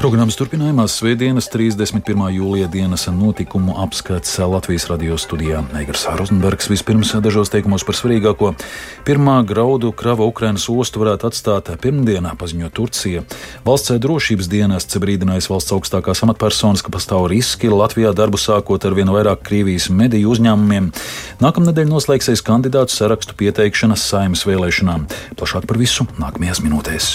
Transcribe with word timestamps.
Programmas 0.00 0.38
turpinājumā 0.40 0.86
Svētdienas 0.88 1.50
31. 1.52 2.30
jūlija 2.32 2.70
dienas 2.72 3.02
notikumu 3.12 3.74
apskats 3.82 4.38
Latvijas 4.40 4.86
radio 4.88 5.18
studijā 5.20 5.58
Eigars 5.76 6.06
Rozenbergs. 6.16 6.70
Vispirms 6.72 7.10
dažos 7.20 7.50
teikumos 7.52 7.84
par 7.84 7.98
svarīgāko. 7.98 8.54
Pirmā 9.04 9.34
graudu 9.44 9.90
krava 9.92 10.24
Ukrainas 10.24 10.64
ostu 10.72 11.02
varētu 11.02 11.28
atstāt 11.28 11.68
pirmdienā, 11.84 12.32
paziņo 12.40 12.70
Turcija. 12.72 13.26
Valsts 13.66 13.92
drošības 14.00 14.48
dienests 14.48 14.96
brīdinājis 15.04 15.50
valsts 15.52 15.76
augstākās 15.76 16.24
amatpersonas, 16.24 16.80
ka 16.80 16.94
pastāv 16.96 17.28
riski 17.28 17.68
Latvijā 17.68 18.14
darbu 18.16 18.40
sākot 18.40 18.86
ar 18.88 18.96
vien 18.96 19.12
vairāk 19.12 19.44
Krievijas 19.50 19.90
mediju 19.92 20.32
uzņēmumiem. 20.32 20.88
Nākamnedēļ 21.44 21.92
noslēgsies 21.92 22.40
kandidātu 22.48 22.96
sarakstu 22.96 23.36
pieteikšanas 23.36 24.08
saimas 24.14 24.48
vēlēšanām. 24.48 25.04
Plašāk 25.36 25.68
par 25.68 25.82
visu 25.84 26.08
nākamajās 26.16 26.64
minūtēs. 26.64 27.12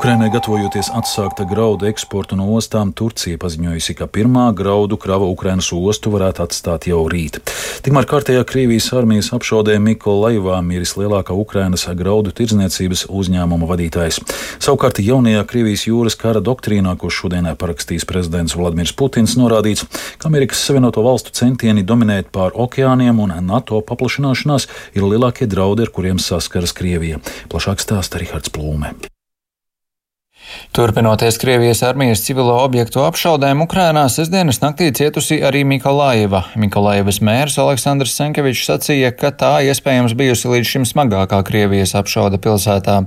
Ukrainai 0.00 0.30
gatavojoties 0.32 0.88
atsākt 0.96 1.42
graudu 1.44 1.84
eksportu 1.84 2.32
no 2.32 2.46
ostām, 2.56 2.88
Turcija 2.96 3.36
paziņojusi, 3.36 3.94
ka 3.98 4.06
pirmā 4.08 4.46
graudu 4.56 4.96
krava 4.96 5.26
Ukrainas 5.28 5.68
ostu 5.76 6.08
varētu 6.14 6.40
atstāt 6.46 6.86
jau 6.88 7.02
rīt. 7.12 7.36
Tikmēr 7.84 8.08
kārtējā 8.08 8.46
Krievijas 8.48 8.86
armijas 8.96 9.28
apšaudē 9.36 9.74
Mikolaivā 9.84 10.62
miris 10.64 10.94
lielākā 10.96 11.36
Ukrainas 11.36 11.84
graudu 12.00 12.32
tirdzniecības 12.32 13.04
uzņēmuma 13.12 13.68
vadītājs. 13.74 14.22
Savukārt 14.56 15.02
jaunajā 15.04 15.44
Krievijas 15.52 15.84
jūras 15.90 16.16
kara 16.16 16.40
doktrīnā, 16.40 16.96
ko 16.96 17.12
šodienā 17.12 17.52
parakstīs 17.60 18.08
prezidents 18.08 18.56
Vladimirs 18.56 18.96
Putins, 18.96 19.36
norādīts, 19.36 19.84
ka 20.16 20.32
Amerikas 20.32 20.64
Savienoto 20.64 21.04
Valstu 21.04 21.36
centieni 21.36 21.84
dominēt 21.84 22.32
pār 22.32 22.56
okeāniem 22.56 23.20
un 23.20 23.36
NATO 23.52 23.84
paplašināšanās 23.84 24.70
ir 24.96 25.04
lielākie 25.12 25.44
draudi, 25.44 25.84
ar 25.84 25.92
kuriem 25.92 26.16
saskaras 26.16 26.72
Krievija. 26.72 27.20
Plašāk 27.52 27.84
stāsta 27.84 28.24
Rihards 28.24 28.48
Plūme. 28.48 28.96
Turpinoties 30.72 31.38
Krievijas 31.38 31.82
armijas 31.82 32.22
civilo 32.22 32.54
objektu 32.62 33.02
apšaudēm 33.02 33.64
Ukrainā, 33.64 34.04
sestdienas 34.12 34.60
naktī 34.62 34.90
cietusi 34.94 35.40
arī 35.42 35.64
Mikolaiva. 35.66 36.44
Mikolaivas 36.54 37.18
mērs 37.26 37.58
Aleksandrs 37.58 38.14
Senkevičs 38.14 38.68
sacīja, 38.68 39.10
ka 39.16 39.32
tā 39.34 39.50
iespējams 39.66 40.14
bijusi 40.18 40.50
līdz 40.52 40.70
šim 40.70 40.86
smagākā 40.86 41.40
Krievijas 41.48 41.96
apšauda 41.98 42.38
pilsētā. 42.42 43.00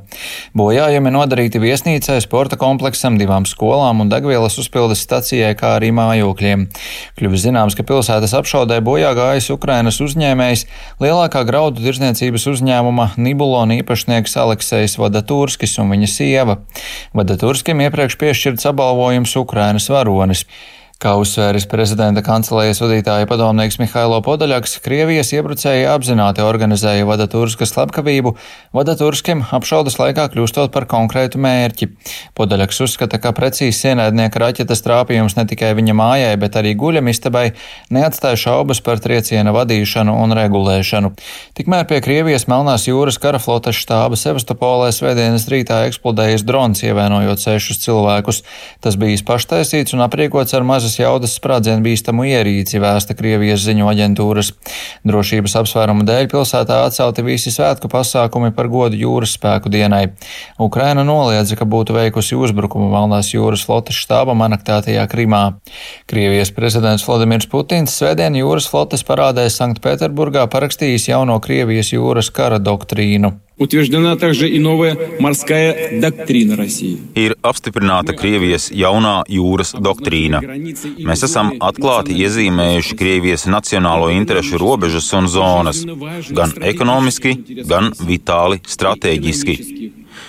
Bojājumi 0.58 1.14
nodarīti 1.16 1.62
viesnīcai, 1.64 2.18
sporta 2.26 2.60
kompleksam, 2.60 3.20
divām 3.22 3.48
skolām 3.48 4.04
un 4.04 4.12
degvielas 4.12 4.60
uzpildes 4.60 5.04
stacijai, 5.06 5.54
kā 5.60 5.76
arī 5.78 5.94
mājokļiem. 5.96 6.68
Kļuvis 7.20 7.46
zināms, 7.48 7.78
ka 7.80 7.88
pilsētas 7.88 8.36
apšaudē 8.40 8.82
bojā 8.84 9.14
gājis 9.18 9.52
Ukrainas 9.56 10.02
uzņēmējs, 10.04 10.66
lielākā 11.04 11.46
graudu 11.48 11.84
tirzniecības 11.84 12.50
uzņēmuma 12.54 13.10
Nibulona 13.18 13.80
īpašnieks 13.80 14.36
Aleksejs 14.44 14.98
Vadaturskis 15.00 15.78
un 15.80 15.96
viņa 15.96 16.12
sieva. 16.12 16.60
Vada 17.16 17.33
Turskim 17.42 17.82
iepriekš 17.86 18.18
piešķirts 18.22 18.70
apbalvojums 18.72 19.36
Ukrainas 19.40 19.90
varonis. 19.92 20.46
Kā 21.04 21.18
uzsvēris 21.20 21.66
prezidenta 21.68 22.22
kancelējas 22.24 22.80
vadītāja 22.80 23.28
padomnieks 23.28 23.76
Mihailo 23.82 24.22
Podaļaks, 24.24 24.78
Krievijas 24.86 25.34
iebrucēji 25.36 25.84
apzināti 25.92 26.40
organizēja 26.40 27.04
Vadaturskas 27.04 27.74
slepkavību, 27.74 28.32
Vadaturskim 28.72 29.42
apšaudas 29.58 29.98
laikā 30.00 30.30
kļūstot 30.32 30.72
par 30.72 30.88
konkrētu 30.88 31.42
mērķi. 31.44 31.90
Podaļaks 32.40 32.80
uzskata, 32.86 33.20
ka 33.20 33.34
precīzi 33.36 33.90
ienaidnieka 33.90 34.40
raķetes 34.46 34.84
trāpījums 34.86 35.36
ne 35.36 35.44
tikai 35.50 35.74
viņa 35.76 35.96
mājai, 36.00 36.38
bet 36.40 36.56
arī 36.62 36.72
guļamistabai 36.80 37.50
neatstāja 37.92 38.40
šaubas 38.46 38.80
par 38.80 39.04
trieciena 39.04 39.52
vadīšanu 39.52 40.16
un 40.24 40.38
regulēšanu. 40.40 41.12
Tikmēr 41.60 41.84
pie 41.92 42.00
Krievijas 42.08 42.48
Melnās 42.48 42.88
jūras 42.88 43.20
karaflotes 43.20 43.76
štāba 43.76 44.16
Sevastopolē 44.16 44.88
svētdienas 44.96 45.50
rītā 45.52 45.84
eksplodējis 45.90 46.48
drons, 46.48 46.88
ievainojot 46.88 47.44
sešus 47.44 47.84
cilvēkus. 47.84 48.44
Tas 48.80 48.96
bijis 48.96 49.28
paštaisīts 49.28 50.00
un 50.00 50.08
aprīkots 50.08 50.56
ar 50.56 50.64
mazas 50.64 50.93
lielas 50.94 51.00
jaudas 51.00 51.34
sprādzienu 51.38 51.84
bīstamu 51.84 52.26
ierīci, 52.28 52.80
vēsta 52.82 53.16
Krievijas 53.16 53.64
ziņu 53.66 53.88
aģentūras. 53.90 54.52
Drošības 55.06 55.56
apsvērumu 55.62 56.06
dēļ 56.06 56.30
pilsētā 56.32 56.84
atcelti 56.86 57.24
visi 57.24 57.52
svētku 57.52 57.90
pasākumi 57.90 58.54
par 58.54 58.68
godu 58.68 58.96
jūras 58.96 59.36
spēku 59.38 59.70
dienai. 59.70 60.14
Ukraina 60.60 61.04
noliedza, 61.04 61.56
ka 61.56 61.66
būtu 61.66 61.94
veikusi 61.94 62.36
uzbrukumu 62.36 62.92
Melnās 62.92 63.34
jūras 63.34 63.66
flotes 63.66 63.96
štābam 63.96 64.42
anektētajā 64.46 65.08
Krimā. 65.10 65.60
Krievijas 66.08 66.52
prezidents 66.52 67.06
Vladimirs 67.08 67.50
Putins 67.50 67.94
svētdien 67.94 68.36
jūras 68.38 68.70
flotes 68.70 69.04
parādē 69.04 69.48
Sanktpēterburgā 69.50 70.46
parakstījis 70.52 71.10
jauno 71.10 71.40
Krievijas 71.42 71.94
jūras 71.94 72.32
kara 72.34 72.60
doktrīnu. 72.62 73.34
Утверждена 73.59 74.15
также 74.17 74.49
и 74.49 74.61
новая 74.61 74.97
морская 75.19 76.01
доктрина 76.01 76.55
России. 76.55 76.99
Ir 77.17 77.35
apstiprināta 77.43 78.15
Krievijas 78.15 78.71
jaunā 78.71 79.25
jūras 79.27 79.75
doktrīna. 79.75 80.39
Mēs 81.03 81.25
esam 81.27 81.51
atklāti 81.59 82.15
iezīmējuši 82.23 82.99
Krievijas 83.01 83.49
nacionālo 83.51 84.13
interešu 84.15 84.63
robežas 84.63 85.11
un 85.19 85.27
zonas, 85.27 85.83
gan 86.31 86.55
ekonomiski, 86.63 87.35
gan 87.67 87.91
vitāli 87.99 88.63
strateģiski. 88.63 89.59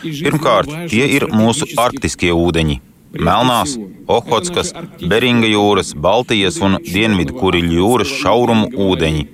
Pirmkārt, 0.02 0.90
tie 0.90 1.06
ir 1.06 1.30
mūsu 1.30 1.70
arktiskie 1.78 2.34
ūdeņi. 2.34 2.82
Melnās, 3.14 3.78
Ohotskas, 4.10 4.74
Beringa 5.02 5.50
jūras, 5.50 5.94
Baltijas 5.94 6.58
un 6.66 6.82
Dienvidu 6.82 7.38
Kuriļu 7.38 7.78
jūras 7.78 8.22
šaurumu 8.22 8.74
ūdeņi 8.90 9.33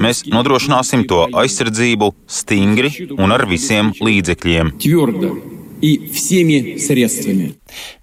Mēs 0.00 0.24
nodrošināsim 0.30 1.06
to 1.10 1.26
aizsardzību 1.42 2.12
stingri 2.26 2.90
un 3.16 3.36
ar 3.36 3.46
visiem 3.50 3.92
līdzekļiem. 4.00 4.74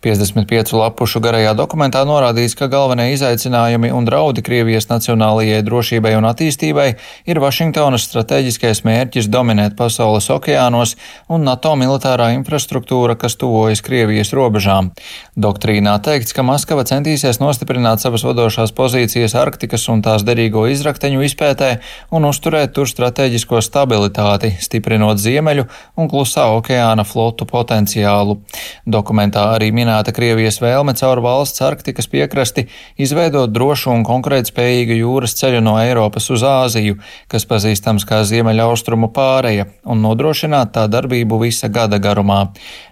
55 0.05 0.73
lapušu 0.78 1.22
garajā 1.23 1.53
dokumentā 1.57 2.03
norādīts, 2.07 2.55
ka 2.57 2.69
galvenie 2.72 3.09
izaicinājumi 3.13 3.91
un 3.94 4.07
draudi 4.07 4.44
Krievijas 4.45 4.89
nacionālajai 4.91 5.63
drošībai 5.67 6.13
un 6.17 6.28
attīstībai 6.29 6.88
ir 7.28 7.41
Vašingtonas 7.44 8.07
strateģiskais 8.09 8.83
mērķis 8.88 9.29
dominēt 9.33 9.78
pasaules 9.79 10.29
okeānos 10.33 10.95
un 11.29 11.45
NATO 11.47 11.73
militārā 11.79 12.29
infrastruktūra, 12.38 13.17
kas 13.19 13.38
tuvojas 13.39 13.83
Krievijas 13.85 14.33
robežām. 14.38 14.91
Doktrīnā 15.38 15.97
teikts, 16.03 16.34
ka 16.35 16.45
Maskava 16.47 16.85
centīsies 16.88 17.41
nostiprināt 17.41 18.03
savas 18.03 18.25
vadošās 18.28 18.73
pozīcijas 18.78 19.35
Arktikas 19.38 19.88
un 19.91 20.03
tās 20.05 20.25
derīgo 20.28 20.66
izrakteņu 20.72 21.23
izpētē 21.28 21.72
un 22.16 22.28
uzturēt 22.29 22.73
tur 22.78 22.89
strateģisko 22.89 23.61
stabilitāti, 23.66 24.53
stiprinot 24.61 25.22
ziemeļu 25.22 25.67
un 25.97 26.09
klusā 26.11 26.47
okeāna 26.57 27.05
flotu 27.07 27.47
potenciālu. 27.49 28.39
Dokumentā 28.85 29.47
arī 29.57 29.72
minēta 29.75 30.13
Krievijas 30.16 30.62
vēlme 30.62 30.94
caur 30.97 31.22
valsts 31.25 31.63
Arktikas 31.66 32.07
piekrasti 32.12 32.68
izveidot 33.01 33.51
drošu 33.53 33.91
un 33.94 34.06
konkurētspējīgu 34.07 35.00
jūras 35.01 35.35
ceļu 35.40 35.62
no 35.66 35.75
Eiropas 35.81 36.29
uz 36.34 36.45
Āziju, 36.45 36.97
kas 37.31 37.47
pazīstams 37.50 38.06
kā 38.07 38.22
Ziemeļaustrumu 38.28 39.09
pāreja, 39.16 39.67
un 39.85 40.03
nodrošināt 40.06 40.73
tā 40.78 40.85
darbību 40.91 41.41
visa 41.41 41.69
gada 41.73 42.00
garumā. 42.01 42.40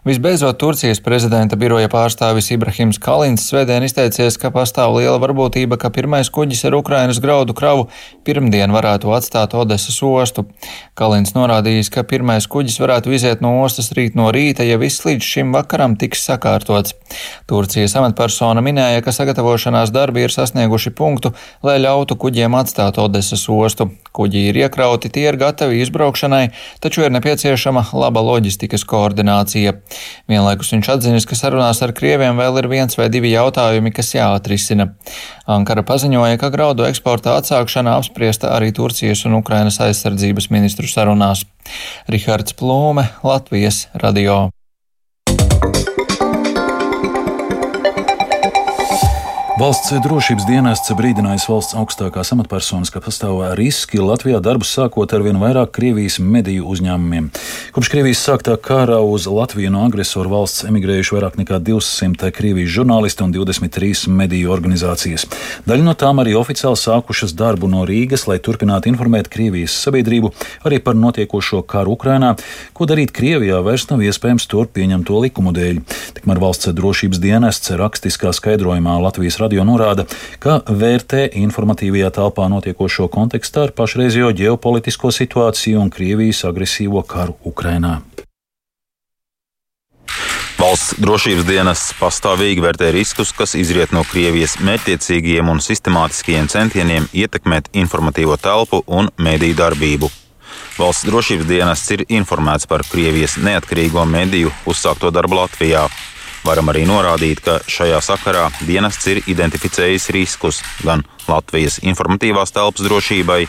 Visbeidzot, 0.06 0.58
Turcijas 0.62 1.02
prezidenta 1.06 1.58
biroja 1.58 1.90
pārstāvis 1.92 2.52
Ibrahims 2.54 3.00
Kalins 3.02 3.46
svētdien 3.50 3.86
izteicies, 3.86 4.38
ka 4.42 4.52
pastāv 4.54 4.98
liela 5.00 5.20
varbūtība, 5.22 5.80
ka 5.82 5.94
pirmais 5.94 6.30
kuģis 6.34 6.66
ar 6.70 6.78
Ukrainas 6.78 7.22
graudu 7.24 7.56
kravu 7.58 7.88
pirmdien 8.26 8.74
varētu 8.74 9.14
atstāt 9.16 9.56
Odesas 9.58 9.98
ostu. 10.06 10.46
Kalins 10.98 11.34
norādījis, 11.38 11.90
ka 11.94 12.06
pirmais 12.08 12.48
kuģis 12.50 12.80
varētu 12.82 13.16
iziet 13.18 13.42
no 13.46 13.56
ostas 13.64 13.92
rīt 13.98 14.18
no 14.18 14.30
rīta, 14.34 14.66
ja 14.66 14.78
viss 14.82 15.06
līdz 15.06 15.34
šim 15.36 15.56
vakaram 15.56 15.98
tiks 16.00 16.26
sakārtots 16.26 16.55
sakārtots. 16.56 16.96
Turcijas 17.48 17.96
amatpersona 17.96 18.62
minēja, 18.62 19.04
ka 19.04 19.12
sagatavošanās 19.12 19.92
darbi 19.94 20.24
ir 20.26 20.32
sasnieguši 20.32 20.92
punktu, 20.96 21.34
lai 21.64 21.78
ļautu 21.80 22.18
kuģiem 22.18 22.56
atstāt 22.56 22.98
Odesas 22.98 23.48
ostu. 23.50 23.92
Kuģi 24.16 24.50
ir 24.50 24.56
iekrauti, 24.64 25.10
tie 25.12 25.28
ir 25.28 25.36
gatavi 25.36 25.82
izbraukšanai, 25.84 26.54
taču 26.80 27.04
ir 27.04 27.12
nepieciešama 27.12 27.90
laba 27.94 28.24
loģistikas 28.24 28.86
koordinācija. 28.88 29.76
Vienlaikus 30.32 30.72
viņš 30.72 30.92
atzinis, 30.94 31.28
ka 31.28 31.36
sarunās 31.36 31.84
ar 31.84 31.92
Krieviem 31.96 32.40
vēl 32.40 32.62
ir 32.62 32.70
viens 32.72 32.96
vai 32.96 33.10
divi 33.12 33.34
jautājumi, 33.34 33.92
kas 33.92 34.14
jāatrisina. 34.16 34.94
Ankara 35.52 35.84
paziņoja, 35.86 36.40
ka 36.40 36.50
graudu 36.50 36.88
eksporta 36.88 37.36
atsākšana 37.42 38.00
apspriesta 38.00 38.56
arī 38.56 38.72
Turcijas 38.74 39.28
un 39.28 39.36
Ukrainas 39.42 39.82
aizsardzības 39.84 40.50
ministru 40.50 40.88
sarunās. 40.88 41.44
Rihards 42.08 42.56
Plūme, 42.56 43.10
Latvijas 43.26 43.88
radio. 44.00 44.46
Valsts 49.56 49.94
drošības 50.04 50.44
dienests 50.50 50.92
brīdinājis 51.00 51.46
valsts 51.48 51.78
augstākās 51.80 52.34
amatpersonas, 52.36 52.90
ka 52.92 53.00
pastāv 53.00 53.38
riski 53.56 54.02
Latvijā 54.04 54.42
darbus 54.44 54.74
sākot 54.76 55.14
ar 55.16 55.22
vien 55.24 55.38
vairāk 55.40 55.70
Krievijas 55.78 56.18
mediju 56.20 56.66
uzņēmumiem. 56.74 57.30
Kopš 57.72 57.90
Krievijas 57.94 58.20
sāktā 58.28 58.58
kara 58.60 58.98
uz 59.00 59.30
Latviju 59.32 59.72
no 59.72 59.86
agresoru 59.88 60.34
valsts 60.34 60.66
emigrējuši 60.68 61.16
vairāk 61.16 61.38
nekā 61.40 61.62
200 61.70 62.34
Krievijas 62.36 62.74
žurnālisti 62.74 63.24
un 63.24 63.32
23 63.32 64.12
mediju 64.12 64.52
organizācijas. 64.52 65.24
Daļa 65.64 65.88
no 65.88 65.94
tām 66.04 66.20
arī 66.20 66.36
oficiāli 66.36 66.82
sākušas 66.82 67.32
darbu 67.40 67.72
no 67.72 67.86
Rīgas, 67.88 68.28
lai 68.28 68.42
turpinātu 68.44 68.92
informēt 68.92 69.32
Krievijas 69.32 69.80
sabiedrību 69.88 70.34
arī 70.68 70.82
par 70.84 71.00
notiekošo 71.00 71.62
karu 71.64 71.96
Ukrainā. 71.96 72.34
Ko 72.76 72.90
darīt 72.92 73.16
Krievijā 73.16 73.64
vairs 73.64 73.88
nav 73.88 74.04
iespējams 74.04 74.52
tur 74.52 74.68
pieņemto 74.68 75.24
likumu 75.30 75.56
dēļ. 75.56 75.82
Tikmēr 76.20 76.44
valsts 76.44 76.76
drošības 76.76 77.24
dienests 77.24 77.72
rakstiskā 77.80 78.36
skaidrojumā 78.36 79.00
Latvijas 79.08 79.40
radio 79.46 79.66
norāda, 79.68 80.08
ka 80.42 80.60
vērtē 80.66 81.30
informatīvajā 81.46 82.12
telpā 82.18 82.50
notiekošo 82.52 83.08
kontekstā 83.14 83.70
ar 83.70 83.76
pašreizējo 83.78 84.34
ģeopolitisko 84.42 85.14
situāciju 85.14 85.86
un 85.86 85.94
Krievijas 85.94 86.44
agresīvo 86.50 87.06
karu 87.08 87.38
Ukrainā. 87.46 88.02
Valsts 90.56 90.96
drošības 91.04 91.46
dienests 91.46 91.92
pastāvīgi 92.00 92.64
vērtē 92.64 92.88
riskus, 92.96 93.34
kas 93.36 93.58
izriet 93.60 93.92
no 93.94 94.06
Krievijas 94.08 94.56
mērķiecīgiem 94.64 95.52
un 95.52 95.60
sistemātiskiem 95.62 96.48
centieniem 96.50 97.06
ietekmēt 97.12 97.68
informatīvo 97.76 98.38
telpu 98.42 98.80
un 98.88 99.12
mediju 99.20 99.60
darbību. 99.60 100.10
Valsts 100.80 101.06
drošības 101.08 101.50
dienests 101.52 101.92
ir 101.94 102.06
informēts 102.08 102.66
par 102.72 102.82
Krievijas 102.88 103.36
neatkarīgo 103.44 104.08
mediju 104.10 104.50
uzsākto 104.66 105.12
darbu 105.14 105.38
Latvijā. 105.44 105.86
Varam 106.46 106.70
arī 106.70 106.84
norādīt, 106.86 107.40
ka 107.42 107.56
šajā 107.66 107.98
sakarā 108.06 108.44
dienests 108.68 109.08
ir 109.10 109.24
identificējis 109.26 110.12
riskus 110.14 110.60
gan 110.86 111.02
Latvijas 111.26 111.80
informatīvās 111.82 112.54
telpas 112.54 112.86
drošībai, 112.86 113.40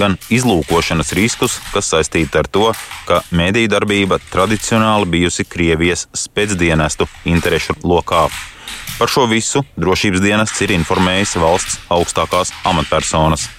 gan 0.00 0.16
izlūkošanas 0.32 1.12
riskus, 1.18 1.58
kas 1.74 1.92
saistīti 1.92 2.40
ar 2.40 2.48
to, 2.48 2.70
ka 3.04 3.20
mediju 3.28 3.68
darbība 3.74 4.16
tradicionāli 4.32 5.10
bijusi 5.18 5.44
Krievijas 5.44 6.06
spēcdienestu 6.16 7.04
interešu 7.28 7.76
lokā. 7.84 8.24
Par 8.96 9.12
šo 9.12 9.26
visu 9.28 9.60
drošības 9.76 10.24
dienests 10.24 10.64
ir 10.64 10.72
informējis 10.78 11.36
valsts 11.42 11.76
augstākās 11.92 12.54
amatpersonas. 12.64 13.50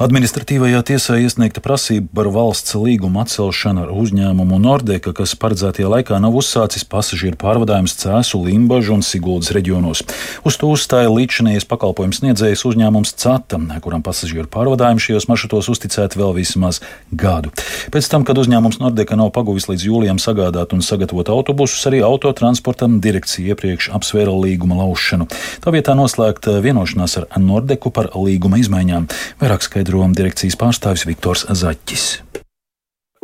Administratīvajā 0.00 0.78
tiesā 0.88 1.18
iesniegta 1.20 1.60
prasība 1.60 2.08
par 2.16 2.30
valsts 2.32 2.72
līguma 2.72 3.20
atcelšanu 3.26 3.82
ar 3.82 3.90
uzņēmumu 3.92 4.56
Nordeka, 4.56 5.12
kas 5.12 5.34
paredzētajā 5.36 5.90
laikā 5.92 6.16
nav 6.24 6.38
uzsācis 6.40 6.86
pasažieru 6.88 7.36
pārvadājumus 7.36 7.98
Cēsu, 8.00 8.40
Limbažu 8.46 8.94
un 8.94 9.04
Siguldas 9.04 9.52
reģionos. 9.52 10.00
Uz 10.48 10.56
to 10.56 10.70
uzstāja 10.72 11.10
līdzinējais 11.12 11.68
pakalpojums 11.68 12.22
sniedzējs 12.22 12.64
uzņēmums 12.70 13.12
CATA, 13.20 13.60
kuram 13.84 14.00
pasažieru 14.00 14.48
pārvadājumi 14.48 15.04
šajos 15.04 15.28
maršrutos 15.28 15.68
uzticēti 15.74 16.16
vēl 16.16 16.32
vismaz 16.38 16.80
gadu. 17.12 17.52
Pēc 17.92 18.08
tam, 18.08 18.24
kad 18.24 18.40
uzņēmums 18.40 18.80
Nordeka 18.80 19.20
nav 19.20 19.34
paguvis 19.36 19.68
līdz 19.68 19.84
jūlijam 19.84 20.16
sagādāt 20.16 20.72
un 20.72 20.80
sagatavot 20.80 21.28
autobusus, 21.28 21.84
arī 21.92 22.00
autotransportam 22.08 23.02
direkcija 23.04 23.52
iepriekš 23.52 23.92
apsvēra 24.00 24.32
līguma 24.32 24.80
laušanu. 24.80 25.28
Tā 25.60 25.76
vietā 25.76 25.92
noslēgt 25.92 26.48
vienošanās 26.64 27.20
ar 27.20 27.30
Nordeku 27.36 27.92
par 27.92 28.14
līguma 28.16 28.64
izmaiņām. 28.64 29.12
Vairāk 29.44 29.68
skaidrs 29.68 29.89
skaidro 29.90 30.06
direkcijas 30.14 30.58
pārstāvis 30.58 31.06
Viktors 31.08 31.46
Zaķis. 31.50 32.22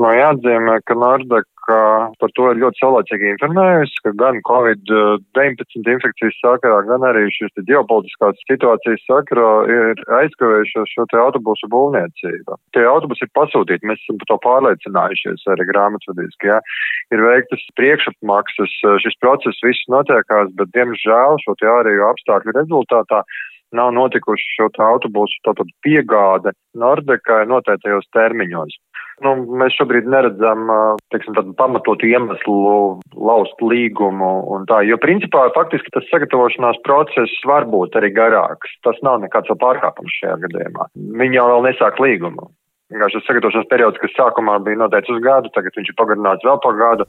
Man 0.02 0.16
jāatzīmē, 0.18 0.80
ka 0.84 0.94
Nordeka 0.98 1.44
par 2.20 2.30
to 2.36 2.44
ir 2.52 2.60
ļoti 2.60 2.78
saulēcīgi 2.78 3.30
informējusi, 3.32 4.02
ka 4.04 4.12
gan 4.20 4.36
Covid-19 4.46 5.88
infekcijas 5.94 6.36
sakarā, 6.38 6.82
gan 6.86 7.06
arī 7.08 7.24
šīs 7.34 7.64
ģeopolitiskās 7.66 8.38
situācijas 8.50 9.02
sakarā 9.08 9.48
ir 9.72 10.02
aizkavējušos 10.20 10.92
šo 10.92 11.06
te 11.10 11.18
autobusu 11.22 11.70
būvniecību. 11.72 12.58
Tie 12.76 12.84
autobusi 12.86 13.26
ir 13.26 13.32
pasūtīti, 13.38 13.88
mēs 13.88 13.98
esam 14.04 14.20
par 14.20 14.30
to 14.30 14.38
pārliecinājušies 14.46 15.48
arī 15.56 15.66
grāmatvedīski, 15.72 16.52
jā. 16.52 16.60
Ir 17.14 17.26
veiktas 17.26 17.66
priekšapmaksas, 17.80 18.78
šis 19.02 19.18
process 19.24 19.66
viss 19.66 19.90
notiekās, 19.90 20.54
bet 20.60 20.70
diemžēl 20.76 21.42
šo 21.42 21.58
te 21.58 21.70
ārējo 21.72 22.12
apstākļu 22.12 22.58
rezultātā 22.60 23.24
nav 23.74 23.92
notikuši 23.96 24.56
šo 24.56 24.68
autobusu 24.86 25.40
tātad 25.46 25.70
piegāde 25.84 26.52
Nordekai 26.78 27.44
noteiktajos 27.50 28.06
termiņos. 28.14 28.76
Nu, 29.24 29.32
mēs 29.60 29.72
šobrīd 29.78 30.08
neredzam, 30.12 30.68
teiksim, 31.12 31.38
pamatotu 31.56 32.04
iemeslu 32.10 32.56
laust 33.16 33.62
līgumu 33.64 34.32
un 34.52 34.66
tā, 34.68 34.82
jo 34.84 34.98
principā 35.00 35.46
faktiski 35.54 35.94
tas 35.94 36.04
sagatavošanās 36.10 36.82
process 36.84 37.48
var 37.48 37.64
būt 37.72 37.96
arī 37.96 38.12
garāks. 38.18 38.76
Tas 38.84 39.00
nav 39.06 39.22
nekāds 39.24 39.54
pārkāpums 39.62 40.20
šajā 40.20 40.36
gadījumā. 40.44 40.90
Viņi 41.22 41.40
jau 41.40 41.48
vēl 41.54 41.68
nesāk 41.70 42.02
līgumu. 42.04 42.50
Vienkārši 42.92 43.18
tas 43.18 43.30
sagatavošanās 43.30 43.70
periods, 43.72 44.02
kas 44.04 44.18
sākumā 44.18 44.60
bija 44.66 44.82
noteikts 44.84 45.16
uz 45.16 45.24
gadu, 45.24 45.50
tagad 45.56 45.80
viņš 45.80 45.94
ir 45.94 45.98
pagarināts 45.98 46.44
vēl 46.46 46.60
par 46.62 46.76
gadu. 46.82 47.08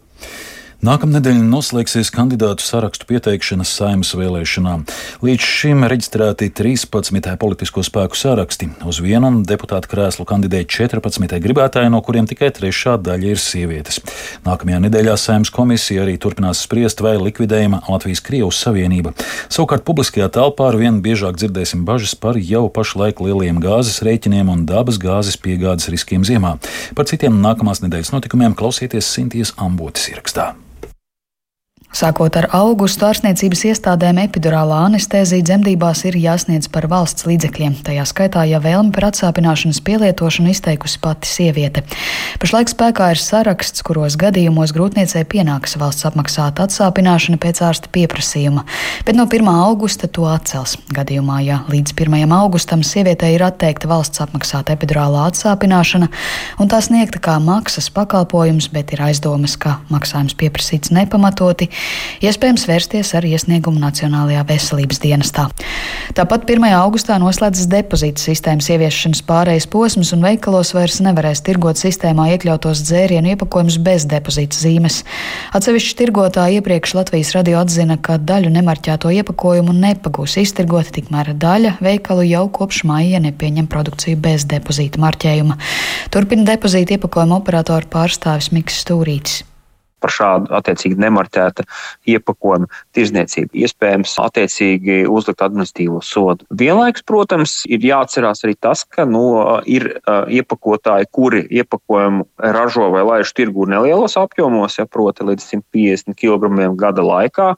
Nākamnedēļ 0.78 1.40
noslēgsies 1.42 2.12
kandidātu 2.14 2.62
sarakstu 2.62 3.08
pieteikšanas 3.10 3.72
saimas 3.80 4.12
vēlēšanām. 4.14 4.84
Līdz 5.26 5.46
šim 5.50 5.82
reģistrēti 5.90 6.52
13 6.54 7.32
politisko 7.42 7.82
spēku 7.82 8.14
saraksti. 8.14 8.68
Uz 8.86 9.00
vienu 9.02 9.32
deputātu 9.42 9.90
krēslu 9.90 10.28
kandidē 10.30 10.62
14 10.70 11.42
gribētāji, 11.42 11.90
no 11.90 12.04
kuriem 12.06 12.30
tikai 12.30 12.52
trešā 12.54 12.94
daļa 13.02 13.32
ir 13.34 13.42
sievietes. 13.42 13.98
Nākamajā 14.46 14.84
nedēļā 14.84 15.16
saimas 15.18 15.50
komisija 15.56 16.04
arī 16.06 16.14
turpinās 16.22 16.62
spriest, 16.68 17.02
vai 17.02 17.16
likvidējama 17.24 17.82
Latvijas-Krievijas 17.90 18.62
savienība. 18.68 19.16
Savukārt 19.50 19.82
publiskajā 19.88 20.30
telpā 20.38 20.70
ar 20.70 20.78
vien 20.78 21.02
biežāk 21.02 21.42
dzirdēsim 21.42 21.88
bažas 21.90 22.14
par 22.14 22.38
jau 22.38 22.68
pašlaik 22.70 23.18
lieliem 23.26 23.58
gāzes 23.66 24.04
rēķiniem 24.06 24.54
un 24.54 24.64
dabas 24.70 25.02
gāzes 25.02 25.42
piegādes 25.42 25.90
riskiem 25.90 26.22
ziemā. 26.22 26.60
Par 26.94 27.10
citiem 27.10 27.42
nākamās 27.42 27.82
nedēļas 27.82 28.14
notikumiem 28.14 28.54
klausieties 28.54 29.10
Sintīs 29.18 29.58
Ambotas 29.58 30.06
ierakstā. 30.14 30.54
Sākot 31.96 32.36
ar 32.36 32.50
augustu, 32.54 33.08
ārstniecības 33.08 33.62
iestādēm 33.72 34.20
epidurālā 34.22 34.84
anestēzija 34.90 35.46
dzemdībās 35.48 36.04
ir 36.06 36.18
jāsniedz 36.20 36.68
par 36.70 36.86
valsts 36.92 37.24
līdzekļiem. 37.26 37.78
Tajā 37.88 38.04
skaitā, 38.06 38.44
ja 38.46 38.60
vēlmi 38.62 38.92
par 38.94 39.08
atsāpināšanas 39.08 39.80
pielietošanu 39.88 40.52
izteikusi 40.52 41.00
pati 41.02 41.32
sieviete. 41.32 41.82
Pašlaik 42.44 42.70
spēkā 42.70 43.08
ir 43.16 43.22
saraksts, 43.24 43.82
kuros 43.88 44.18
gadījumos 44.20 44.76
grūtniecei 44.76 45.24
pienāks 45.32 45.78
valsts 45.80 46.06
apmaksāta 46.06 46.68
atsāpināšana 46.68 47.40
pēc 47.42 47.64
ārsta 47.66 47.90
pieprasījuma, 47.96 48.68
bet 49.08 49.18
no 49.18 49.26
1. 49.26 49.48
augusta 49.48 50.12
to 50.12 50.28
atcels. 50.30 50.76
Gadījumā, 50.94 51.40
ja 51.48 51.62
līdz 51.72 51.96
1. 51.96 52.28
augustam 52.38 52.84
sievietei 52.86 53.32
ir 53.40 53.48
atteikta 53.48 53.90
valsts 53.90 54.22
apmaksāta 54.28 54.76
epidurālā 54.76 55.24
atsāpināšana 55.32 56.12
un 56.62 56.70
tā 56.70 56.84
sniegta 56.84 57.24
kā 57.24 57.40
maksas 57.42 57.90
pakalpojums, 57.96 58.70
bet 58.76 58.94
ir 58.94 59.08
aizdomas, 59.08 59.58
ka 59.58 59.80
maksājums 59.90 60.38
pieprasīts 60.38 60.94
nepamatoti, 60.94 61.72
iespējams 62.26 62.66
vērsties 62.70 63.14
ar 63.18 63.26
iesniegumu 63.28 63.82
Nacionālajā 63.82 64.44
veselības 64.48 65.02
dienestā. 65.04 65.48
Tāpat 66.18 66.48
1. 66.50 66.66
augustā 66.78 67.18
noslēdzas 67.22 67.68
depozīta 67.72 68.22
sistēmas 68.22 68.70
ieviešanas 68.74 69.22
pārejas 69.28 69.68
posms, 69.70 70.14
un 70.16 70.24
veikalos 70.26 70.74
vairs 70.76 71.00
nevarēs 71.06 71.44
tirgot 71.46 71.80
sistēmā 71.82 72.30
iekļautos 72.36 72.84
dzērienu 72.88 73.34
iepakojumus 73.34 73.80
bez 73.84 74.08
depozīta 74.10 74.58
zīmes. 74.58 75.02
Atsevišķi 75.58 75.98
tirgotāji 76.02 76.62
iepriekš 76.62 76.96
Latvijas 76.98 77.34
radio 77.38 77.60
atzina, 77.62 78.00
ka 78.02 78.18
daļu 78.18 78.54
nemarķēto 78.56 79.12
iepakojumu 79.20 79.76
nepagūs 79.78 80.38
iztirgot, 80.44 80.94
tikmēr 80.96 81.34
daļa 81.38 81.76
veikalu 81.84 82.26
jau 82.32 82.46
kopš 82.60 82.84
maija 82.90 83.22
nepieņem 83.24 83.70
produkciju 83.72 84.22
bez 84.24 84.48
depozīta 84.50 85.02
marķējuma. 85.04 85.60
Turpina 86.14 86.48
depozīta 86.54 86.98
iepakojuma 86.98 87.42
operatoru 87.42 87.92
pārstāvis 87.94 88.54
Mikls 88.56 88.82
Stūrītis 88.86 89.44
par 90.08 90.16
šādu 90.16 90.54
attiecīgi 90.56 90.98
nemarķēta 91.04 91.66
iepakojuma 92.08 92.70
tirzniecību. 92.96 93.52
Iespējams, 93.66 94.16
attiecīgi 94.24 95.04
uzlikt 95.12 95.44
administratīvo 95.44 96.00
sodu. 96.06 96.48
Vienlaikus, 96.58 97.04
protams, 97.08 97.60
ir 97.68 97.84
jāatcerās 97.84 98.46
arī 98.46 98.56
tas, 98.60 98.86
ka 98.88 99.06
nu, 99.10 99.26
ir 99.68 99.90
uh, 100.00 100.24
iepakotāji, 100.32 101.10
kuri 101.12 101.44
iepakojumu 101.60 102.28
ražo 102.56 102.90
vai 102.94 103.04
laiž 103.08 103.34
tirgu 103.36 103.68
nelielos 103.70 104.18
apjomos, 104.20 104.80
ja 104.80 104.88
proti 104.88 105.28
līdz 105.28 105.50
150 105.58 106.16
kg 106.18 106.72
gada 106.80 107.04
laikā. 107.04 107.50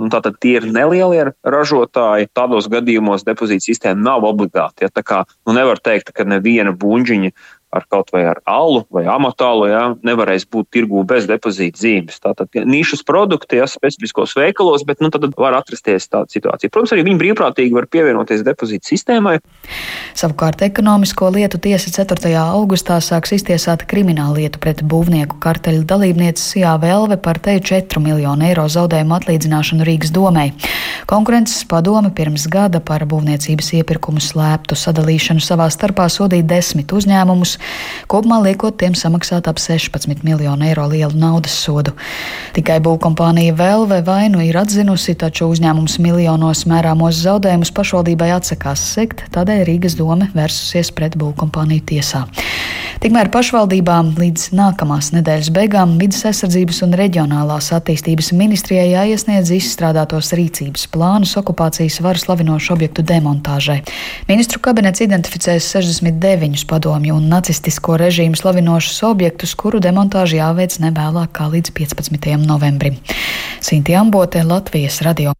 Nu, 0.00 0.08
tātad 0.12 0.38
tie 0.40 0.56
ir 0.62 0.68
nelielie 0.72 1.28
ražotāji. 1.44 2.30
Tādos 2.36 2.70
gadījumos 2.72 3.26
depozīta 3.28 3.68
sistēma 3.68 4.00
nav 4.12 4.26
obligāta. 4.28 4.86
Ja, 4.86 4.92
tā 4.92 5.04
kā 5.04 5.22
nu, 5.46 5.54
nevar 5.56 5.80
teikt, 5.82 6.14
ka 6.16 6.26
neviena 6.28 6.72
buļģiņa 6.78 7.34
ar 7.74 7.84
kaut 7.88 8.12
vai 8.14 8.24
ar 8.28 8.40
alu 8.48 8.84
vai 8.94 9.04
amatālu, 9.10 9.66
ja, 9.68 9.82
nevarēs 10.06 10.46
būt 10.48 10.70
tirgū 10.72 11.02
bez 11.08 11.26
depozīta 11.28 11.82
zīmes. 11.82 12.20
Tātad 12.22 12.48
nišas 12.64 13.04
produkti, 13.06 13.58
ja 13.60 13.66
specifiskos 13.68 14.32
veikalos, 14.38 14.84
bet 14.88 15.02
nu, 15.04 15.10
tad 15.12 15.26
var 15.36 15.58
atrasties 15.58 16.08
tāda 16.08 16.32
situācija. 16.32 16.72
Protams, 16.72 16.94
arī 16.96 17.04
viņi 17.08 17.20
brīvprātīgi 17.20 17.76
var 17.76 17.88
pievienoties 17.92 18.44
depozīta 18.46 18.88
sistēmai. 18.88 19.36
Savukārt 20.16 20.64
ekonomisko 20.64 21.28
lietu 21.34 21.60
tiesa 21.62 21.92
4. 21.92 22.32
augustā 22.40 22.98
sāks 23.04 23.34
iztiesāt 23.36 23.84
kriminālu 23.90 24.40
lietu 24.40 24.62
pret 24.62 24.80
būvnieku 24.88 25.36
karteļu 25.42 25.84
dalībnieci 25.88 26.42
Sijā 26.42 26.72
Velve 26.80 27.20
par 27.20 27.40
teju 27.42 27.62
4 27.68 28.02
miljonu 28.02 28.48
eiro 28.48 28.64
zaudējumu 28.72 29.18
atlīdzināšanu 29.18 29.84
Rīgas 29.88 30.14
domē. 30.14 30.48
Konkurences 31.10 31.66
padome 31.68 32.10
pirms 32.16 32.48
gada 32.50 32.80
par 32.80 33.04
būvniecības 33.08 33.70
iepirkumu 33.82 34.22
slēptu 34.24 34.76
sadalīšanu 34.78 35.44
savā 35.44 35.68
starpā 35.72 36.08
sodīja 36.12 36.46
desmit 36.56 36.92
uzņēmumus, 36.96 37.57
kopumā 38.10 38.40
liekot 38.44 38.78
tiem 38.80 38.96
samaksāt 38.98 39.48
ap 39.50 39.60
16 39.62 40.24
miljonu 40.26 40.66
eiro 40.68 40.86
lielu 40.90 41.14
naudas 41.18 41.56
sodu. 41.64 41.94
Tikai 42.56 42.78
būvkompānija 42.84 43.56
Velve 43.58 44.00
vainu 44.06 44.42
ir 44.44 44.58
atzinusi, 44.60 45.16
taču 45.18 45.50
uzņēmums 45.52 45.98
miljonos 46.02 46.64
mērāmos 46.70 47.22
zaudējumus 47.24 47.74
pašvaldībai 47.76 48.32
atsakās 48.36 48.82
sekt, 48.94 49.26
tādēļ 49.34 49.64
Rīgas 49.68 49.98
doma 49.98 50.30
vērsusies 50.34 50.92
pret 50.96 51.18
būvkompāniju 51.20 51.86
tiesā. 51.92 52.26
Tikmēr 52.98 53.28
pašvaldībām 53.30 54.08
līdz 54.18 54.48
nākamās 54.58 55.12
nedēļas 55.14 55.52
beigām 55.54 55.92
vidas 56.00 56.24
aizsardzības 56.26 56.80
un 56.82 56.96
reģionālās 56.98 57.68
attīstības 57.76 58.32
ministrijai 58.34 58.88
jāiesniedz 58.90 59.52
izstrādātos 59.54 60.32
rīcības 60.34 60.88
plānus 60.90 61.36
okupācijas 61.38 62.00
varu 62.02 62.18
slavinošu 62.18 62.72
objektu 62.74 63.04
demontāžai. 63.06 63.76
Ministru 64.26 64.58
kabinets 64.66 65.04
identificēs 65.04 65.68
69 65.76 66.66
padomju 66.66 67.20
un 67.20 67.28
nacistisko 67.48 67.96
režīmu 67.96 68.36
slavinošus 68.36 69.00
objektus, 69.08 69.54
kuru 69.56 69.80
demontāžu 69.80 70.36
jāveic 70.36 70.76
nevēlāk 70.84 71.32
kā 71.32 71.48
līdz 71.48 71.72
15. 71.80 72.36
novembrim. 72.44 73.00
Sinti 73.64 73.96
Ambote, 73.96 74.44
Latvijas 74.44 75.00
radio. 75.00 75.37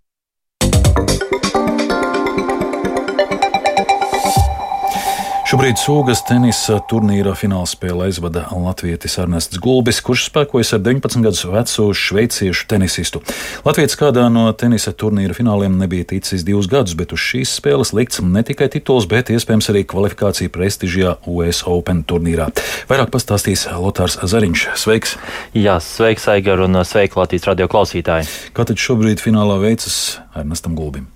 Šobrīd 5.48 5.78
Sūgas 5.80 6.20
tenisa 6.28 6.74
turnīra 6.90 7.32
finālspēle 7.32 8.10
aizvada 8.10 8.42
Latvijas 8.52 9.14
Ernests 9.22 9.56
Gulbis, 9.64 10.02
kurš 10.04 10.26
spēkojas 10.26 10.74
ar 10.76 10.82
19 10.84 11.24
gadus 11.24 11.46
vecu 11.48 11.86
šveiciešu 11.96 12.66
tenisistu. 12.68 13.22
Latvijas 13.64 13.96
kādā 13.96 14.26
no 14.28 14.42
tenisa 14.52 14.92
turnīra 14.92 15.32
fināliem 15.32 15.78
nebija 15.80 16.10
ticis 16.12 16.44
divus 16.44 16.68
gadus, 16.68 16.92
bet 17.00 17.16
uz 17.16 17.24
šīs 17.30 17.54
spēles 17.62 17.94
likts 17.96 18.20
ne 18.20 18.44
tikai 18.44 18.68
tituls, 18.76 19.08
bet 19.08 19.32
iespējams 19.32 19.70
arī 19.72 19.86
kvalifikācija 19.88 20.52
prestižajā 20.52 21.16
US 21.32 21.64
Open 21.64 22.04
turnīrā. 22.04 22.50
Vairāk 22.92 23.08
pastāstīs 23.16 23.64
Lotārs 23.72 24.20
Zariņš. 24.20 24.68
Sveiks! 24.84 25.16
Jā, 25.56 25.80
sveiks, 25.80 26.28
Aigar, 26.28 26.60
un 26.68 26.76
sveiki 26.84 27.16
Latvijas 27.22 27.48
radio 27.48 27.72
klausītāji! 27.72 28.28
Kā 28.52 28.68
tad 28.68 28.84
šobrīd 28.84 29.24
finālā 29.24 29.56
veicas 29.64 30.18
Ernestam 30.40 30.76
Gulbim? 30.78 31.06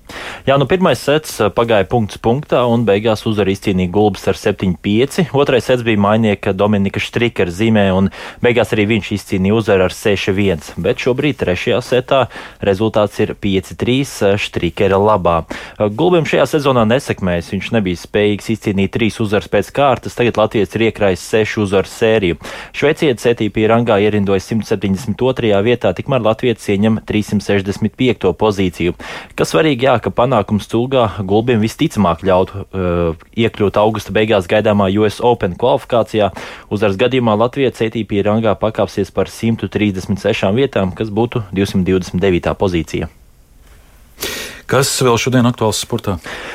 Jā, 0.47 0.57
nu 0.59 0.67
pirmais 0.69 0.99
sets 0.99 1.37
uh, 1.41 1.49
pagāja 1.55 1.87
punkts 1.89 2.19
punktā 2.23 2.65
un 2.69 2.83
beigās 2.89 3.23
uzvaru 3.29 3.53
izcīnīja 3.53 3.93
Gulbis 3.95 4.27
ar 4.31 4.39
7-5. 4.39 5.31
Otrais 5.39 5.69
sets 5.69 5.85
bija 5.87 6.01
mainieka 6.03 6.53
Dominika 6.57 7.01
Štrikera 7.03 7.53
zīmē 7.53 7.87
un 7.95 8.11
beigās 8.43 8.75
arī 8.75 8.89
viņš 8.91 9.13
izcīnīja 9.17 9.57
uzvaru 9.57 9.87
ar 9.87 9.95
6-1. 9.97 10.75
Bet 10.83 11.05
šobrīd 11.05 11.39
trešajā 11.41 11.79
setā 11.87 12.21
rezultāts 12.65 13.21
ir 13.23 13.35
5-3 13.39 13.97
uh, 14.03 14.35
Štrikera 14.41 14.99
labā. 15.01 15.39
Uh, 15.47 15.87
Gulbim 15.89 16.27
šajā 16.29 16.49
sezonā 16.57 16.85
nesekmējas, 16.91 17.53
viņš 17.55 17.71
nebija 17.79 18.03
spējīgs 18.03 18.53
izcīnīt 18.57 18.93
trīs 18.99 19.21
uzvaras 19.23 19.51
pēc 19.53 19.73
kārtas, 19.77 20.19
tagad 20.19 20.41
Latvijas 20.43 20.75
ir 20.77 20.89
iekrājis 20.91 21.25
sešu 21.33 21.65
uzvaru 21.67 21.89
sēriju. 21.89 22.41
Šveicietis 22.77 23.23
CTP 23.23 23.69
rangā 23.71 24.01
ierindojas 24.03 24.51
172. 24.51 25.63
vietā, 25.65 25.93
tikmēr 25.97 26.25
Latvijas 26.27 26.67
ieņem 26.73 27.01
365. 27.09 28.33
pozīciju. 28.39 28.97
Kas 29.39 29.53
svarīgi, 29.55 29.87
jā, 29.89 29.97
ka 30.03 30.13
panākums 30.15 30.69
Cūgā 30.73 31.07
Gulbim 31.29 31.63
visticamāk 31.63 32.25
ļautu 32.27 32.65
uh, 32.65 33.25
iekļūt 33.39 33.81
augusta 33.81 34.15
beigās 34.15 34.51
gaidāmā 34.51 34.91
US 35.01 35.23
Open 35.25 35.57
kvalifikācijā. 35.61 36.33
Uzvaras 36.73 37.01
gadījumā 37.01 37.39
Latvija 37.39 37.73
CTP 37.77 38.25
rangā 38.27 38.57
pakāpsies 38.59 39.15
par 39.15 39.33
136 39.33 40.53
vietām, 40.59 40.95
kas 40.97 41.13
būtu 41.15 41.47
229. 41.57 42.57
pozīcija. 42.59 43.13
Kas 44.73 44.89
vēl 45.05 45.19
šodien 45.21 45.45
aktuāls 45.45 45.83
sportā? 45.85 46.15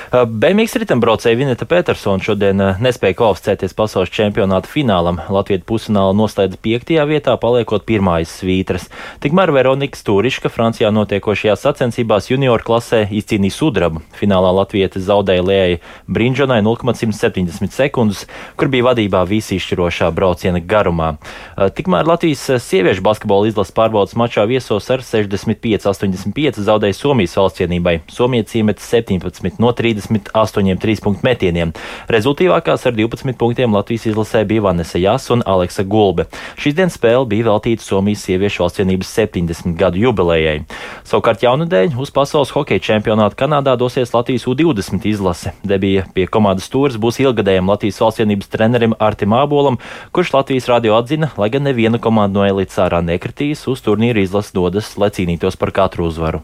Bēmīgs 0.09 0.73
ritembraucēja 0.81 1.37
Vineta 1.37 1.67
Petersona 1.69 2.23
šodien 2.25 2.57
nespēja 2.81 3.13
kvalificēties 3.19 3.75
pasaules 3.77 4.09
čempionāta 4.09 4.65
finālam. 4.71 5.19
Latvijas 5.29 5.61
pusfinālā 5.69 6.15
noslēdza 6.17 6.57
piektajā 6.65 7.03
vietā, 7.05 7.35
paliekot 7.37 7.85
pirmā 7.85 8.15
aiz 8.23 8.31
svītras. 8.39 8.87
Tikmēr 9.21 9.53
Veronika 9.53 9.99
Stūriška 9.99 10.49
Francijā 10.49 10.89
notiekošajās 10.95 11.61
sacensībās 11.67 12.31
junioru 12.31 12.65
klasē 12.65 13.03
izcīnīja 13.19 13.53
sudrabu. 13.53 14.01
Finālā 14.17 14.49
Latvijas 14.63 14.97
zaudēja 14.97 15.45
Lējai 15.45 15.77
Brinžonai 16.09 16.63
0,170 16.65 17.69
sekundes, 17.69 18.25
kur 18.57 18.73
bija 18.73 18.87
vadībā 18.89 19.21
visi 19.29 19.59
izšķirošā 19.61 20.09
brauciena 20.17 20.57
garumā. 20.57 21.11
Tikmēr 21.53 22.09
Latvijas 22.09 22.47
sieviešu 22.65 23.05
basketbola 23.05 23.53
izlases 23.53 23.77
pārbaudas 23.77 24.17
mačā 24.17 24.49
viesos 24.49 24.89
ar 24.89 25.05
65-85 25.05 26.65
zaudēja 26.65 27.01
Somijas 27.03 27.37
valstsienībai. 27.37 28.06
Somija 28.11 28.45
cīmet 28.47 28.79
17 28.83 29.59
no 29.59 29.71
38 29.75 30.79
trīspunktu 30.81 31.25
metieniem. 31.25 31.73
Rezultīvākās 32.11 32.87
ar 32.87 32.95
12 32.97 33.37
punktiem 33.37 33.75
Latvijas 33.75 34.07
izlasē 34.09 34.43
bija 34.47 34.63
Vanessa 34.67 34.99
Jas 35.01 35.29
un 35.33 35.43
Aleksa 35.45 35.83
Gulbe. 35.83 36.27
Šīs 36.57 36.77
dienas 36.77 36.97
spēle 36.97 37.27
bija 37.29 37.49
veltīta 37.49 37.83
Somijas 37.83 38.23
sieviešu 38.27 38.63
valstsienības 38.63 39.13
70 39.19 39.77
gadu 39.79 40.01
jubilejai. 40.01 40.63
Savukārt 41.07 41.43
jaunadēļ 41.45 41.97
uz 41.99 42.11
pasaules 42.15 42.53
hokeja 42.55 42.83
čempionātu 42.89 43.37
Kanādā 43.39 43.75
dosies 43.79 44.13
Latvijas 44.15 44.47
U20 44.47 45.07
izlase. 45.11 45.53
Debija 45.67 46.07
pie 46.15 46.27
komandas 46.31 46.69
stūres 46.71 46.99
būs 47.01 47.21
ilgadējam 47.23 47.69
Latvijas 47.69 48.01
valstsienības 48.03 48.51
trenerim 48.53 48.97
Artim 48.99 49.35
Ābolam, 49.37 49.81
kurš 50.15 50.33
Latvijas 50.39 50.69
radio 50.71 50.97
atzina, 50.97 51.31
lai 51.37 51.51
gan 51.53 51.67
neviena 51.67 51.99
komanda 51.99 52.39
no 52.39 52.45
elites 52.47 52.77
ārā 52.81 53.01
nekritīs, 53.05 53.65
uz 53.71 53.81
turnīru 53.85 54.23
izlases 54.23 54.55
dodas, 54.55 54.93
lai 55.01 55.13
cīnītos 55.13 55.59
par 55.59 55.75
katru 55.75 56.07
uzvaru. 56.11 56.43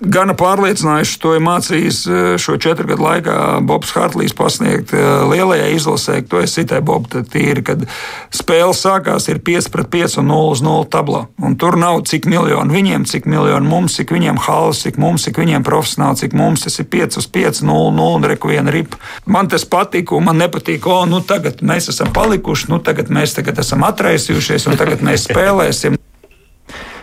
Gana 0.00 0.32
pārliecinājuši 0.32 1.18
to 1.20 1.34
ir 1.36 1.42
mācījis 1.44 1.96
eh, 2.08 2.28
šo 2.40 2.54
četru 2.56 2.88
gadu 2.88 3.04
laikā 3.04 3.34
Bobs 3.68 3.90
Hartlīs 3.92 4.32
pasniegt 4.32 4.94
eh, 4.96 5.04
lielajai 5.28 5.74
izlasē. 5.76 6.22
To 6.32 6.40
es 6.40 6.54
citēju 6.56 6.86
Bobu, 6.88 7.10
tad 7.12 7.28
tīri, 7.28 7.60
kad 7.66 7.84
spēle 8.32 8.72
sākās 8.72 9.28
ir 9.28 9.42
5 9.44 9.68
pret 9.74 9.90
5 9.92 10.16
un 10.22 10.32
0 10.32 10.54
uz 10.54 10.64
0 10.64 10.88
tablā. 10.88 11.26
Un 11.44 11.58
tur 11.60 11.76
nav 11.76 12.00
cik 12.08 12.30
miljonu 12.32 12.72
viņiem, 12.72 13.04
cik 13.12 13.28
miljonu 13.28 13.68
mums, 13.68 13.98
cik 14.00 14.16
viņiem 14.16 14.40
halas, 14.46 14.80
cik 14.86 14.96
mums, 14.96 15.28
cik 15.28 15.42
viņiem 15.42 15.68
profesionāli, 15.68 16.22
cik 16.24 16.40
mums 16.40 16.64
tas 16.64 16.80
ir 16.80 16.88
5 16.96 17.20
uz 17.20 17.28
5, 17.36 17.64
0, 17.68 17.92
0 18.00 18.16
un 18.22 18.28
reku 18.32 18.54
viena 18.54 18.72
ripa. 18.72 18.96
Man 19.28 19.52
tas 19.52 19.68
patika 19.68 20.16
un 20.16 20.30
man 20.30 20.40
nepatīk, 20.40 20.88
o, 20.88 21.02
nu 21.10 21.20
tagad 21.20 21.60
mēs 21.60 21.92
esam 21.92 22.08
palikuši, 22.16 22.72
nu 22.72 22.80
tagad 22.80 23.12
mēs 23.12 23.36
tagad 23.36 23.60
esam 23.60 23.84
atraisījušies 23.84 24.70
un 24.72 24.80
tagad 24.80 25.04
mēs 25.04 25.28
spēlēsim. 25.28 25.99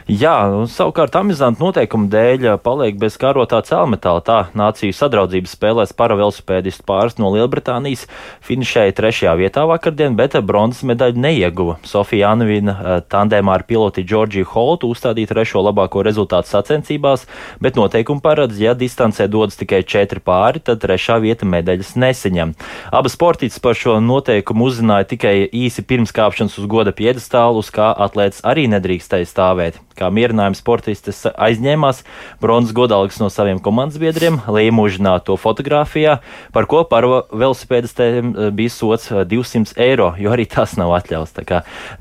Jā, 0.08 0.46
un 0.56 0.70
savukārt 0.72 1.18
amizantu 1.20 1.66
noteikumu 1.66 2.06
dēļ 2.08 2.46
paliek 2.64 2.96
bez 2.96 3.18
karotā 3.20 3.58
cēlmetāla. 3.68 4.22
Tā 4.24 4.36
nāciju 4.56 4.96
sadraudzības 4.96 5.52
spēlēs 5.58 5.90
paravelosipēdistu 6.00 6.86
pāris 6.88 7.18
no 7.20 7.28
Lielbritānijas 7.34 8.06
finišēja 8.48 8.94
trešajā 8.96 9.34
vietā 9.36 9.66
vakardien, 9.68 10.16
bet 10.16 10.38
bronzas 10.48 10.86
medaļu 10.88 11.20
neieguva. 11.20 11.76
Sofija 11.84 12.30
Anvina 12.32 13.02
tandēmā 13.12 13.58
ar 13.60 13.66
piloti 13.68 14.06
Džordžiju 14.08 14.48
Holtu 14.54 14.94
uzstādīja 14.96 15.34
trešo 15.34 15.66
labāko 15.66 16.06
rezultātu 16.08 16.54
sacensībās, 16.54 17.28
bet 17.60 17.76
noteikumi 17.76 18.24
paredz, 18.24 18.64
ja 18.64 18.78
distancē 18.80 19.28
dodas 19.28 19.60
tikai 19.60 19.82
četri 19.84 20.24
pāri, 20.24 20.64
tad 20.64 20.80
trešā 20.86 21.20
vieta 21.20 21.44
medaļas 21.44 21.98
neseņem. 22.00 22.56
Abas 22.96 23.20
sportītas 23.20 23.60
par 23.60 23.76
šo 23.76 24.00
noteikumu 24.00 24.72
uzzināja 24.72 25.12
tikai 25.12 25.36
īsi 25.52 25.84
pirms 25.84 26.16
kāpšanas 26.16 26.56
uz 26.64 26.72
goda 26.72 26.96
piedestālu, 26.96 27.60
uz 27.60 27.76
kā 27.76 27.92
atlētas 28.08 28.46
arī 28.48 28.70
nedrīkstēja 28.72 29.28
stāvēt 29.36 29.84
kā 29.98 30.10
mierinājuma 30.14 30.58
sportistes 30.58 31.24
aizņēmās 31.34 32.04
bronzas 32.42 32.76
godalgas 32.78 33.20
no 33.22 33.30
saviem 33.34 33.62
komandas 33.64 34.00
biedriem, 34.02 34.40
līmužināto 34.48 35.38
fotografijā, 35.42 36.20
par 36.56 36.68
ko 36.70 36.84
par 36.90 37.08
velosipēdistēm 37.32 38.32
eh, 38.32 38.52
bija 38.56 38.74
sots 38.74 39.12
200 39.12 39.74
eh, 39.76 39.86
eiro, 39.90 40.12
jo 40.20 40.34
arī 40.34 40.48
tas 40.50 40.78
nav 40.80 40.94
atļauts. 41.00 41.36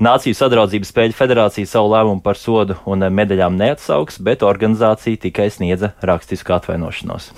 Nāciju 0.03 0.37
sadraudzības 0.37 0.93
spēļu 0.93 1.17
federācija 1.17 1.69
savu 1.69 1.91
lēmumu 1.95 2.23
par 2.25 2.39
sodu 2.39 2.77
un 2.89 3.05
eh, 3.05 3.13
medaļām 3.13 3.57
neatsauks, 3.59 4.21
bet 4.23 4.45
organizācija 4.47 5.23
tikai 5.27 5.49
sniedza 5.53 5.93
rakstisku 6.05 6.55
atvainošanos. 6.57 7.31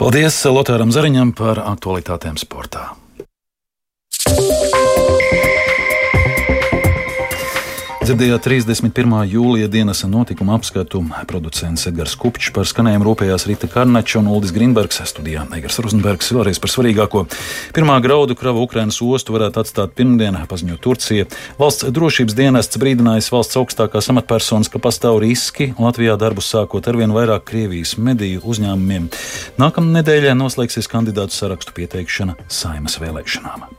Paldies 0.00 0.38
Lotāram 0.48 0.92
Zariņam 0.94 1.34
par 1.36 1.60
aktualitātēm 1.60 2.38
sportā. 2.40 2.94
Dzirdējāt 8.10 8.42
31. 8.42 9.12
jūlija 9.30 9.68
dienas 9.70 10.00
notikuma 10.02 10.56
apskatu. 10.58 10.98
Producents 11.30 11.86
Edgars 11.86 12.16
Kupčs 12.18 12.48
par 12.50 12.66
skanējumu 12.66 13.04
rūpējās 13.06 13.44
Rita 13.46 13.68
Karnača 13.70 14.18
un 14.18 14.26
Uldis 14.32 14.50
Grīnbergs. 14.50 14.98
Studijā 15.06 15.44
Egars 15.54 15.78
Rozenbergs 15.78 16.32
vēlreiz 16.34 16.58
par 16.58 16.72
svarīgāko. 16.72 17.22
Pirmā 17.76 18.00
graudu 18.02 18.34
krava 18.34 18.64
Ukrainas 18.66 18.98
ostu 18.98 19.36
varētu 19.36 19.62
atstāt 19.62 19.94
pirmdien, 19.94 20.40
paziņo 20.50 20.80
Turcija. 20.82 21.28
Valsts 21.60 21.86
drošības 21.94 22.34
dienests 22.34 22.82
brīdinājis 22.82 23.30
valsts 23.30 23.60
augstākās 23.62 24.10
amatpersonas, 24.10 24.72
ka 24.74 24.82
pastāv 24.82 25.20
riski 25.22 25.70
Latvijā 25.78 26.18
darbus 26.18 26.50
sākot 26.50 26.90
arvien 26.90 27.14
vairāk 27.14 27.46
Krievijas 27.52 27.94
mediju 27.94 28.42
uzņēmumiem. 28.42 29.06
Nākamā 29.62 30.00
nedēļā 30.00 30.34
noslēgsies 30.34 30.90
kandidātu 30.90 31.38
sarakstu 31.38 31.78
pieteikšana 31.78 32.34
saimas 32.50 32.98
vēlēšanām. 32.98 33.70